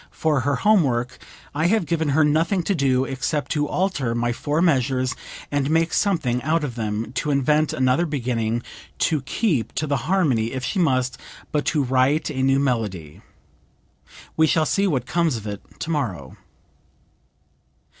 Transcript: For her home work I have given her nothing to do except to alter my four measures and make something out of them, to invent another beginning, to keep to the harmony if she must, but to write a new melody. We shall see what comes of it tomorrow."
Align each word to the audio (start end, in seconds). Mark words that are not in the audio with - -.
For 0.09 0.39
her 0.39 0.55
home 0.55 0.81
work 0.81 1.19
I 1.53 1.67
have 1.67 1.85
given 1.85 2.09
her 2.09 2.23
nothing 2.23 2.63
to 2.63 2.73
do 2.73 3.05
except 3.05 3.51
to 3.51 3.67
alter 3.67 4.15
my 4.15 4.33
four 4.33 4.59
measures 4.59 5.13
and 5.51 5.69
make 5.69 5.93
something 5.93 6.41
out 6.41 6.63
of 6.63 6.73
them, 6.73 7.11
to 7.13 7.29
invent 7.29 7.71
another 7.71 8.07
beginning, 8.07 8.63
to 8.97 9.21
keep 9.21 9.73
to 9.75 9.85
the 9.85 9.97
harmony 10.09 10.53
if 10.53 10.63
she 10.65 10.79
must, 10.79 11.19
but 11.51 11.65
to 11.65 11.83
write 11.83 12.31
a 12.31 12.41
new 12.41 12.57
melody. 12.59 13.21
We 14.35 14.47
shall 14.47 14.65
see 14.65 14.87
what 14.87 15.05
comes 15.05 15.37
of 15.37 15.45
it 15.45 15.61
tomorrow." 15.79 16.35